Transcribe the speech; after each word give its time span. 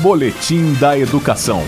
Boletim 0.00 0.74
da 0.80 0.96
Educação. 0.96 1.58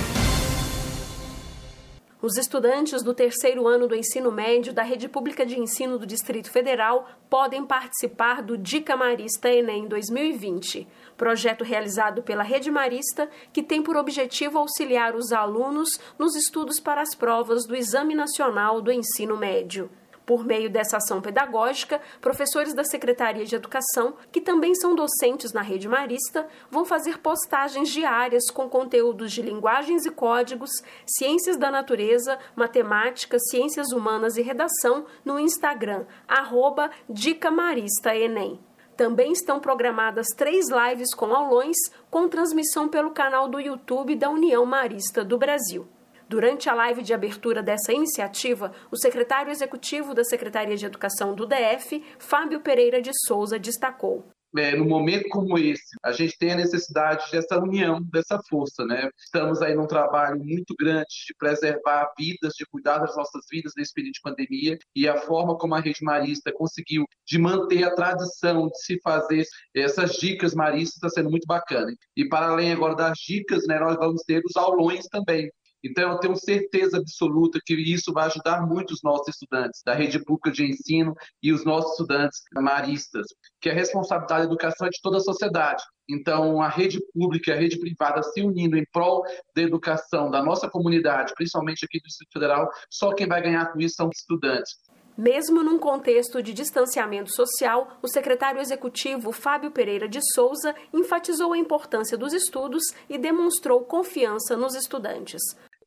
Os 2.22 2.36
estudantes 2.36 3.02
do 3.02 3.12
terceiro 3.12 3.66
ano 3.66 3.88
do 3.88 3.96
ensino 3.96 4.30
médio 4.30 4.72
da 4.72 4.84
Rede 4.84 5.08
Pública 5.08 5.44
de 5.44 5.58
Ensino 5.58 5.98
do 5.98 6.06
Distrito 6.06 6.48
Federal 6.48 7.08
podem 7.28 7.66
participar 7.66 8.40
do 8.40 8.56
Dica 8.56 8.96
Marista 8.96 9.48
Enem 9.48 9.88
2020, 9.88 10.86
projeto 11.16 11.64
realizado 11.64 12.22
pela 12.22 12.44
Rede 12.44 12.70
Marista 12.70 13.28
que 13.52 13.64
tem 13.64 13.82
por 13.82 13.96
objetivo 13.96 14.58
auxiliar 14.58 15.16
os 15.16 15.32
alunos 15.32 15.98
nos 16.16 16.36
estudos 16.36 16.78
para 16.78 17.02
as 17.02 17.16
provas 17.16 17.66
do 17.66 17.74
Exame 17.74 18.14
Nacional 18.14 18.80
do 18.80 18.92
Ensino 18.92 19.36
Médio. 19.36 19.90
Por 20.30 20.46
meio 20.46 20.70
dessa 20.70 20.98
ação 20.98 21.20
pedagógica, 21.20 22.00
professores 22.20 22.72
da 22.72 22.84
Secretaria 22.84 23.44
de 23.44 23.56
Educação, 23.56 24.14
que 24.30 24.40
também 24.40 24.76
são 24.76 24.94
docentes 24.94 25.52
na 25.52 25.60
rede 25.60 25.88
marista, 25.88 26.46
vão 26.70 26.84
fazer 26.84 27.18
postagens 27.18 27.88
diárias 27.88 28.48
com 28.48 28.68
conteúdos 28.68 29.32
de 29.32 29.42
linguagens 29.42 30.06
e 30.06 30.10
códigos, 30.12 30.70
ciências 31.04 31.56
da 31.56 31.68
natureza, 31.68 32.38
matemática, 32.54 33.40
ciências 33.40 33.90
humanas 33.90 34.36
e 34.36 34.42
redação 34.42 35.04
no 35.24 35.36
Instagram, 35.36 36.06
arroba 36.28 36.92
Dica 37.08 37.50
Marista 37.50 38.14
Enem. 38.14 38.60
Também 38.96 39.32
estão 39.32 39.58
programadas 39.58 40.28
três 40.36 40.66
lives 40.70 41.12
com 41.12 41.34
aulões, 41.34 41.76
com 42.08 42.28
transmissão 42.28 42.88
pelo 42.88 43.10
canal 43.10 43.48
do 43.48 43.58
YouTube 43.58 44.14
da 44.14 44.30
União 44.30 44.64
Marista 44.64 45.24
do 45.24 45.36
Brasil. 45.36 45.88
Durante 46.30 46.68
a 46.68 46.74
live 46.74 47.02
de 47.02 47.12
abertura 47.12 47.60
dessa 47.60 47.92
iniciativa, 47.92 48.72
o 48.88 48.96
secretário 48.96 49.50
executivo 49.50 50.14
da 50.14 50.22
Secretaria 50.22 50.76
de 50.76 50.86
Educação 50.86 51.34
do 51.34 51.44
DF, 51.44 52.04
Fábio 52.20 52.60
Pereira 52.60 53.02
de 53.02 53.10
Souza, 53.26 53.58
destacou. 53.58 54.24
É, 54.56 54.76
no 54.76 54.84
momento 54.84 55.28
como 55.28 55.58
esse, 55.58 55.96
a 56.04 56.12
gente 56.12 56.38
tem 56.38 56.52
a 56.52 56.56
necessidade 56.56 57.24
dessa 57.32 57.58
união, 57.58 58.00
dessa 58.12 58.40
força, 58.48 58.84
né? 58.84 59.08
Estamos 59.18 59.60
aí 59.60 59.74
num 59.74 59.86
trabalho 59.88 60.38
muito 60.38 60.72
grande 60.78 61.06
de 61.26 61.34
preservar 61.36 62.12
vidas, 62.16 62.52
de 62.56 62.64
cuidar 62.66 62.98
das 62.98 63.16
nossas 63.16 63.42
vidas 63.50 63.72
nesse 63.76 63.92
período 63.92 64.14
de 64.14 64.20
pandemia 64.20 64.78
e 64.94 65.08
a 65.08 65.18
forma 65.18 65.56
como 65.58 65.74
a 65.74 65.80
rede 65.80 66.02
marista 66.02 66.52
conseguiu 66.52 67.04
de 67.26 67.38
manter 67.38 67.84
a 67.84 67.94
tradição 67.94 68.68
de 68.68 68.78
se 68.84 69.00
fazer 69.02 69.44
essas 69.74 70.12
dicas 70.12 70.52
maristas 70.54 70.96
está 70.96 71.08
sendo 71.08 71.30
muito 71.30 71.46
bacana. 71.46 71.92
E 72.16 72.28
para 72.28 72.48
além 72.48 72.72
agora 72.72 72.94
das 72.94 73.18
dicas, 73.18 73.66
né, 73.68 73.78
nós 73.78 73.96
vamos 73.96 74.22
ter 74.22 74.42
os 74.44 74.56
aulões 74.56 75.06
também, 75.06 75.48
então, 75.82 76.12
eu 76.12 76.18
tenho 76.18 76.36
certeza 76.36 76.98
absoluta 76.98 77.58
que 77.64 77.74
isso 77.74 78.12
vai 78.12 78.26
ajudar 78.26 78.66
muito 78.66 78.92
os 78.92 79.02
nossos 79.02 79.28
estudantes 79.28 79.82
da 79.84 79.94
rede 79.94 80.22
pública 80.22 80.50
de 80.50 80.66
ensino 80.66 81.14
e 81.42 81.52
os 81.52 81.64
nossos 81.64 81.92
estudantes 81.92 82.42
maristas, 82.54 83.26
que 83.60 83.70
a 83.70 83.74
responsabilidade 83.74 84.42
da 84.42 84.46
educação 84.46 84.86
é 84.86 84.90
de 84.90 85.00
toda 85.02 85.16
a 85.16 85.20
sociedade. 85.20 85.82
Então, 86.08 86.60
a 86.60 86.68
rede 86.68 87.00
pública 87.14 87.50
e 87.50 87.54
a 87.54 87.56
rede 87.56 87.78
privada 87.78 88.22
se 88.22 88.42
unindo 88.42 88.76
em 88.76 88.84
prol 88.92 89.22
da 89.54 89.62
educação 89.62 90.30
da 90.30 90.42
nossa 90.42 90.68
comunidade, 90.68 91.32
principalmente 91.34 91.84
aqui 91.84 91.98
do 91.98 92.04
Distrito 92.04 92.32
Federal, 92.32 92.68
só 92.90 93.14
quem 93.14 93.26
vai 93.26 93.40
ganhar 93.40 93.72
com 93.72 93.80
isso 93.80 93.94
são 93.94 94.08
os 94.08 94.18
estudantes. 94.18 94.76
Mesmo 95.16 95.62
num 95.62 95.78
contexto 95.78 96.42
de 96.42 96.52
distanciamento 96.52 97.34
social, 97.34 97.98
o 98.02 98.08
secretário 98.08 98.60
executivo 98.60 99.32
Fábio 99.32 99.70
Pereira 99.70 100.08
de 100.08 100.20
Souza 100.34 100.74
enfatizou 100.92 101.52
a 101.52 101.58
importância 101.58 102.16
dos 102.16 102.32
estudos 102.32 102.82
e 103.08 103.18
demonstrou 103.18 103.84
confiança 103.84 104.56
nos 104.56 104.74
estudantes 104.74 105.42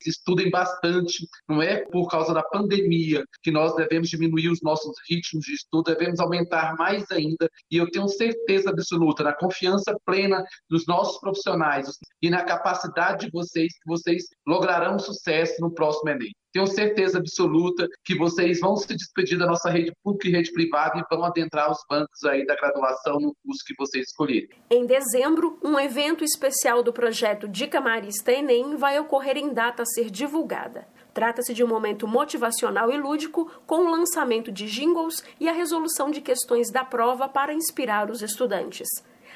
estudem 0.09 0.49
bastante. 0.49 1.27
Não 1.47 1.61
é 1.61 1.77
por 1.85 2.07
causa 2.07 2.33
da 2.33 2.43
pandemia 2.43 3.23
que 3.41 3.51
nós 3.51 3.75
devemos 3.75 4.09
diminuir 4.09 4.49
os 4.49 4.61
nossos 4.61 4.95
ritmos 5.09 5.45
de 5.45 5.53
estudo, 5.53 5.95
devemos 5.95 6.19
aumentar 6.19 6.75
mais 6.75 7.09
ainda. 7.11 7.49
E 7.71 7.77
eu 7.77 7.89
tenho 7.89 8.07
certeza 8.07 8.69
absoluta, 8.69 9.23
na 9.23 9.33
confiança 9.33 9.95
plena 10.05 10.43
dos 10.69 10.85
nossos 10.87 11.19
profissionais 11.19 11.97
e 12.21 12.29
na 12.29 12.43
capacidade 12.43 13.25
de 13.25 13.31
vocês, 13.31 13.73
que 13.73 13.87
vocês 13.87 14.25
lograrão 14.45 14.99
sucesso 14.99 15.61
no 15.61 15.73
próximo 15.73 16.09
Enem. 16.09 16.31
Tenho 16.53 16.67
certeza 16.67 17.17
absoluta 17.17 17.87
que 18.05 18.15
vocês 18.15 18.59
vão 18.59 18.75
se 18.77 18.95
despedir 18.95 19.39
da 19.39 19.47
nossa 19.47 19.71
rede 19.71 19.91
pública 20.03 20.27
e 20.27 20.31
rede 20.31 20.53
privada 20.53 20.99
e 20.99 21.15
vão 21.15 21.25
adentrar 21.25 21.71
os 21.71 21.79
bancos 21.89 22.23
aí 22.25 22.45
da 22.45 22.55
graduação 22.55 23.19
no 23.19 23.35
curso 23.43 23.63
que 23.65 23.73
vocês 23.75 24.09
escolherem. 24.09 24.49
Em 24.69 24.85
dezembro, 24.85 25.57
um 25.63 25.79
evento 25.79 26.23
especial 26.23 26.83
do 26.83 26.93
projeto 26.93 27.47
Dica 27.47 27.81
Marista 27.81 28.31
Enem 28.31 28.75
vai 28.75 28.99
ocorrer 28.99 29.35
em 29.35 29.51
data 29.51 29.81
a 29.81 29.85
ser 29.85 30.11
divulgada. 30.11 30.87
Trata-se 31.13 31.53
de 31.53 31.63
um 31.63 31.67
momento 31.67 32.07
motivacional 32.07 32.91
e 32.91 32.97
lúdico, 32.97 33.51
com 33.67 33.85
o 33.85 33.91
lançamento 33.91 34.51
de 34.51 34.67
jingles 34.67 35.23
e 35.39 35.47
a 35.47 35.53
resolução 35.53 36.09
de 36.09 36.21
questões 36.21 36.71
da 36.71 36.83
prova 36.83 37.29
para 37.29 37.53
inspirar 37.53 38.09
os 38.09 38.21
estudantes. 38.21 38.87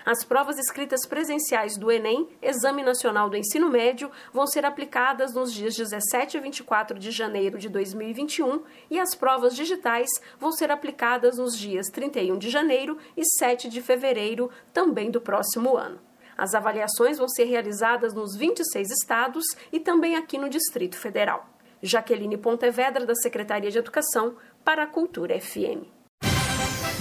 As 0.10 0.24
provas 0.24 0.58
escritas 0.58 1.06
presenciais 1.06 1.78
do 1.78 1.92
Enem, 1.92 2.30
Exame 2.42 2.82
Nacional 2.82 3.30
do 3.30 3.36
Ensino 3.36 3.70
Médio, 3.70 4.10
vão 4.32 4.48
ser 4.48 4.64
aplicadas 4.64 5.34
nos 5.34 5.54
dias 5.54 5.76
17 5.76 6.38
e 6.38 6.40
24 6.40 6.98
de 6.98 7.12
janeiro 7.12 7.60
de 7.60 7.68
2021 7.68 8.64
e 8.90 9.00
as 9.00 9.14
provas 9.14 9.54
digitais 9.54 10.09
vão 10.40 10.54
ser 10.54 10.72
aplicadas 10.72 11.38
nos 11.38 11.58
dias 11.58 11.88
31 11.88 12.38
de 12.38 12.50
janeiro 12.50 12.98
e 13.18 13.26
7 13.38 13.68
de 13.68 13.82
fevereiro, 13.82 14.50
também 14.72 15.12
do 15.12 15.20
próximo 15.20 15.76
ano. 15.76 16.00
As 16.38 16.56
avaliações 16.56 17.18
vão 17.18 17.28
ser 17.28 17.44
realizadas 17.44 18.14
nos 18.14 18.34
26 18.34 18.90
estados 18.90 19.44
e 19.74 19.80
também 19.80 20.16
aqui 20.16 20.38
no 20.38 20.48
Distrito 20.48 20.96
Federal. 20.96 21.56
Jaqueline 21.82 22.38
Pontevedra, 22.38 23.06
da 23.06 23.16
Secretaria 23.16 23.72
de 23.72 23.78
Educação, 23.78 24.36
para 24.64 24.84
a 24.84 24.88
Cultura 24.88 25.40
FM. 25.40 25.86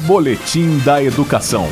Boletim 0.06 0.78
da 0.84 1.02
Educação. 1.02 1.66